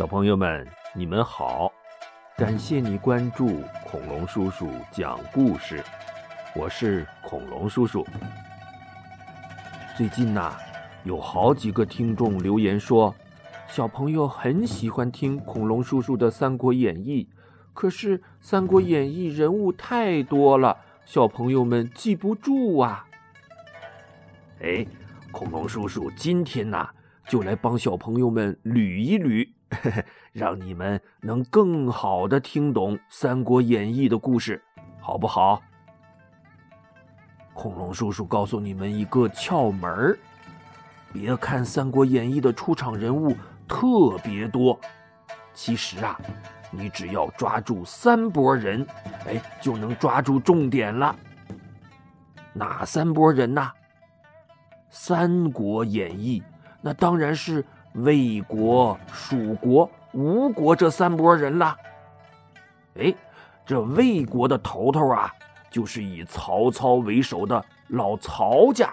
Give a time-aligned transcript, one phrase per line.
[0.00, 1.70] 小朋友们，你们好！
[2.34, 5.84] 感谢你关注恐龙叔叔讲故事，
[6.56, 8.02] 我是恐龙叔叔。
[9.94, 10.56] 最近呐，
[11.04, 13.14] 有好几个听众留言说，
[13.68, 17.28] 小朋友很喜欢听恐龙叔叔的《三国演义》，
[17.74, 23.06] 可是《三国演义》人物太多了，小朋友们记不住啊。
[24.62, 24.86] 哎，
[25.30, 26.88] 恐龙叔叔今天呐，
[27.28, 29.46] 就来帮小朋友们捋一捋。
[29.70, 34.62] 嘿 嘿让你们能更好的听懂《三国演义》的故事，
[35.00, 35.62] 好不好？
[37.54, 40.18] 恐龙叔叔告诉你们一个窍门：
[41.12, 43.36] 别看《三国演义》的出场人物
[43.68, 44.78] 特别多，
[45.54, 46.18] 其实啊，
[46.70, 48.86] 你只要抓住三拨人，
[49.26, 51.14] 哎，就能抓住重点了。
[52.52, 53.70] 哪三拨人呢？
[54.88, 56.40] 《三国演义》
[56.82, 57.64] 那当然是。
[57.94, 61.76] 魏国、蜀国、吴国这三拨人了。
[62.94, 63.12] 哎，
[63.66, 65.32] 这魏国的头头啊，
[65.70, 68.88] 就是以曹操为首的老曹家；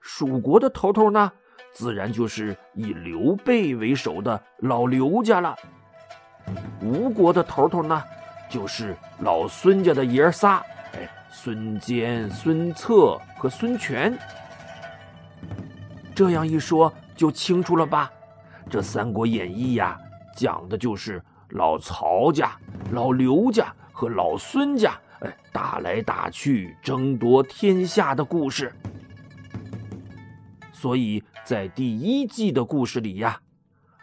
[0.00, 1.30] 蜀国的头头呢，
[1.72, 5.56] 自然就是以刘备为首的老刘家了。
[6.82, 8.02] 吴国的头头呢，
[8.48, 10.60] 就是老孙家的爷仨，
[10.94, 14.18] 哎，孙坚、孙策和孙权。
[16.14, 16.92] 这样一说。
[17.22, 18.10] 就清楚了吧？
[18.68, 19.96] 这《三国演义》呀，
[20.36, 22.58] 讲的就是老曹家、
[22.90, 28.72] 老刘家和老孙家，哎，打来打去争夺天下的故事。
[30.72, 33.38] 所以在第一季的故事里呀，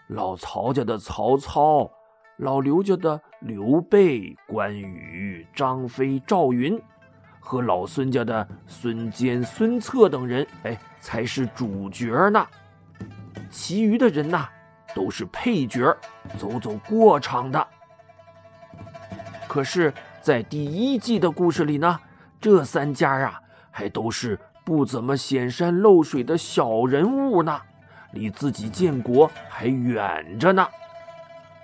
[0.07, 1.91] 老曹家的曹操、
[2.37, 6.81] 老刘家的刘备、关羽、张飞、赵云，
[7.41, 12.47] 和老孙家的孙坚、孙策等人，哎，才是主角呢。
[13.49, 14.47] 其余的人呐，
[14.95, 15.95] 都是配角，
[16.37, 17.67] 走走过场的。
[19.47, 21.99] 可是，在第一季的故事里呢，
[22.39, 23.41] 这三家啊，
[23.71, 27.59] 还都是不怎么显山露水的小人物呢，
[28.11, 30.67] 离自己建国还远着呢。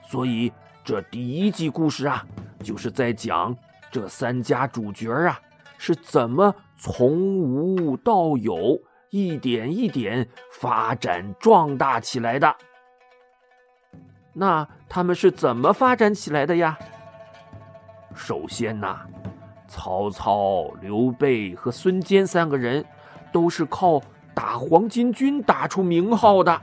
[0.07, 0.51] 所以，
[0.83, 2.25] 这第一季故事啊，
[2.63, 3.55] 就是在讲
[3.91, 5.39] 这三家主角啊，
[5.77, 8.79] 是怎么从无到有。
[9.15, 12.53] 一点一点发展壮大起来的，
[14.33, 16.77] 那他们是怎么发展起来的呀？
[18.13, 18.99] 首先呐，
[19.69, 22.85] 曹操、刘备和孙坚三个人
[23.31, 24.01] 都是靠
[24.33, 26.61] 打黄巾军打出名号的。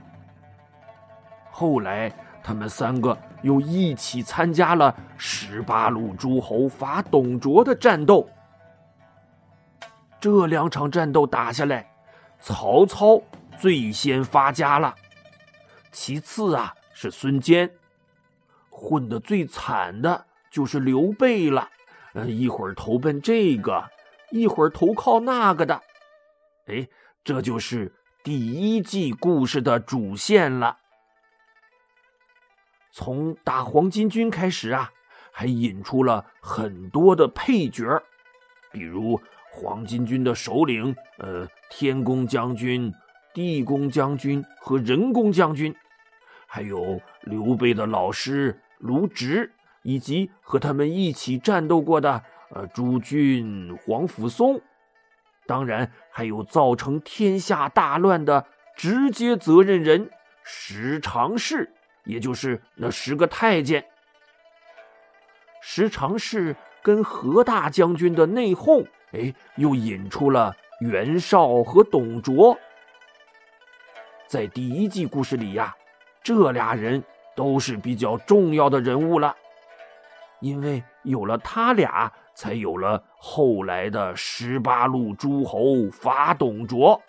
[1.49, 2.13] 后来，
[2.43, 8.29] 他们三个又一起参加了十八路诸侯伐董卓的战斗。
[10.19, 11.89] 这两场战斗打下来。
[12.45, 13.23] 曹操
[13.57, 14.93] 最先发家了，
[15.93, 17.73] 其次啊是孙坚，
[18.69, 21.69] 混得最惨的就是刘备了。
[22.13, 23.89] 呃，一会儿投奔这个，
[24.29, 25.81] 一会儿投靠那个的。
[26.67, 26.85] 哎，
[27.23, 27.89] 这就是
[28.25, 30.77] 第一季故事的主线了。
[32.91, 34.91] 从打黄巾军开始啊，
[35.31, 38.03] 还引出了很多的配角，
[38.69, 39.17] 比如。
[39.55, 42.91] 黄巾军的首领，呃，天公将军、
[43.35, 45.73] 地公将军和人公将军，
[46.47, 49.53] 还有刘备的老师卢植，
[49.83, 54.59] 以及和他们一起战斗过的呃朱俊、黄甫松，
[55.45, 60.09] 当然还有造成天下大乱的直接责任人
[60.43, 61.71] 石常侍，
[62.05, 63.85] 也就是那十个太监。
[65.61, 68.87] 石常侍跟何大将军的内讧。
[69.13, 72.57] 哎，又引出了袁绍和董卓。
[74.27, 75.73] 在第一季故事里呀，
[76.23, 77.03] 这俩人
[77.35, 79.35] 都是比较重要的人物了，
[80.39, 86.99] 因为有了他俩，才有了后来的十八路诸侯伐董卓。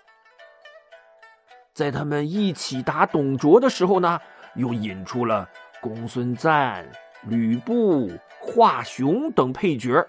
[1.73, 4.21] 在他们一起打董卓的时候呢，
[4.57, 5.49] 又引出了
[5.81, 6.87] 公孙瓒、
[7.23, 10.07] 吕布、华雄等配角，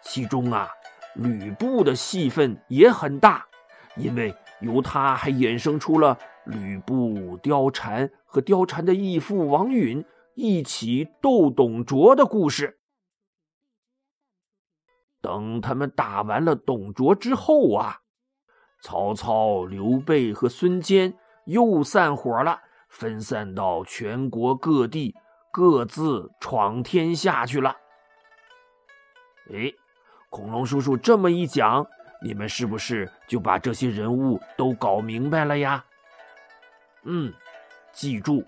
[0.00, 0.70] 其中啊。
[1.14, 3.46] 吕布的戏份也很大，
[3.96, 10.04] 因为由他还衍生出了吕布、貂蝉和貂蝉的义父王允
[10.34, 12.78] 一起斗董卓的故事。
[15.20, 18.00] 等他们打完了董卓之后啊，
[18.80, 25.14] 曹操、刘备和孙坚又散伙了，分散到全国各地，
[25.52, 27.76] 各自闯天下去了。
[29.52, 29.72] 哎。
[30.32, 31.86] 恐龙叔叔这么一讲，
[32.22, 35.84] 你们是不是就把这些人物都搞明白了呀？
[37.02, 37.30] 嗯，
[37.92, 38.42] 记住，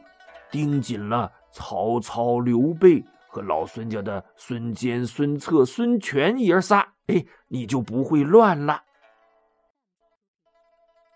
[0.51, 8.85] 盯紧了曹操、刘备和老孙家的孙坚、孙策、孙权爷仨，哎，你就不会乱了。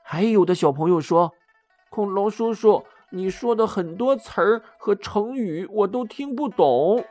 [0.03, 1.33] 还有的小朋友说
[1.89, 7.03] ：“恐龙叔叔，你说的很多词儿和成语我都听不懂。”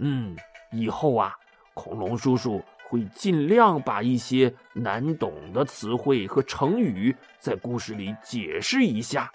[0.00, 0.34] 嗯，
[0.72, 1.34] 以后啊，
[1.78, 9.30] 恐龙叔叔会尽量把一些难懂的词汇和成语在故事里解释一下。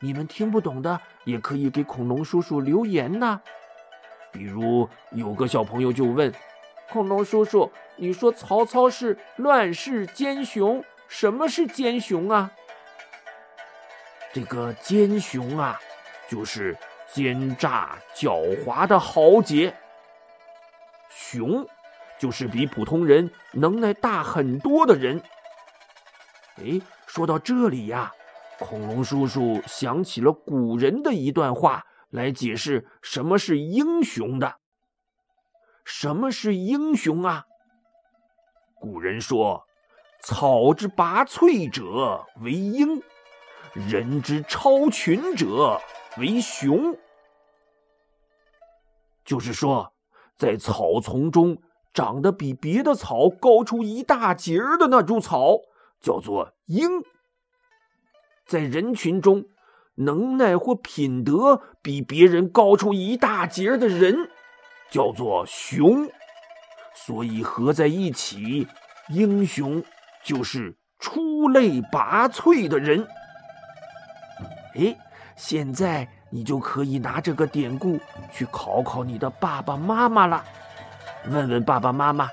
[0.00, 3.38] 你们听不懂的也可以给恐龙叔叔留言呢。
[4.32, 6.32] 比如有个小朋友就问
[6.90, 12.50] ：“恐龙叔叔，你说曹操是乱世奸雄？”什么是奸雄啊？
[14.32, 15.78] 这个奸雄啊，
[16.28, 16.74] 就是
[17.12, 19.74] 奸诈狡猾的豪杰。
[21.30, 21.66] 雄，
[22.18, 25.20] 就是比普通人能耐大很多的人。
[26.56, 28.12] 哎，说到这里呀，
[28.58, 34.56] 恐龙叔叔想起了古人的一段话，来解释什么是英雄的。
[35.84, 37.44] 什么是英雄啊？
[38.80, 39.64] 古人说。
[40.22, 43.00] 草之拔萃者为英，
[43.74, 45.80] 人之超群者
[46.16, 46.98] 为雄。
[49.24, 49.92] 就是说，
[50.36, 51.58] 在草丛中
[51.92, 55.58] 长得比别的草高出一大截儿的那株草，
[56.00, 57.02] 叫做英；
[58.46, 59.44] 在人群中，
[59.96, 64.30] 能耐或品德比别人高出一大截的人，
[64.90, 66.08] 叫做雄。
[66.94, 68.66] 所以合在一起，
[69.08, 69.82] 英雄。
[70.24, 73.06] 就是出类拔萃的人。
[74.74, 74.98] 哎，
[75.36, 77.98] 现在你就可以拿这个典故
[78.32, 80.44] 去考考你的爸爸妈妈了。
[81.28, 82.30] 问问爸爸妈妈，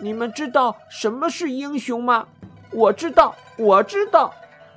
[0.00, 2.26] 你们知道什么是英雄吗？
[2.72, 4.34] 我知道，我知道，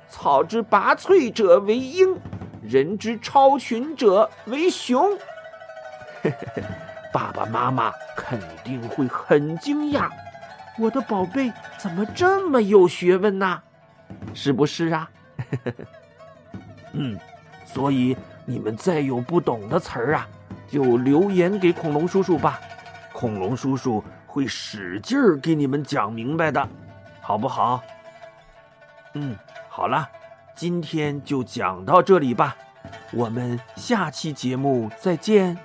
[0.08, 2.16] 草之拔萃者为英，
[2.62, 5.18] 人之超群者为雄。
[7.12, 10.08] 爸爸妈妈肯定会很惊讶。
[10.78, 13.60] 我的宝贝怎么这么有学问呢？
[14.32, 15.10] 是不是啊？
[16.92, 17.18] 嗯，
[17.66, 18.16] 所以
[18.50, 20.26] 你们再有不懂的词儿啊，
[20.66, 22.58] 就留言给恐龙叔叔吧，
[23.12, 26.68] 恐龙叔叔会使劲儿给你们讲明白的，
[27.20, 27.80] 好不好？
[29.14, 29.36] 嗯，
[29.68, 30.08] 好了，
[30.56, 32.56] 今天就讲到这里吧，
[33.12, 35.56] 我们下期节目再见。